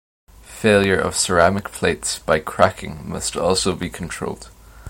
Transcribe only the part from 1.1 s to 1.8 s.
ceramic